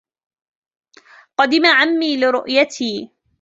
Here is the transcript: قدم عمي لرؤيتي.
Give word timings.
قدم 1.39 1.65
عمي 1.65 2.17
لرؤيتي. 2.17 3.09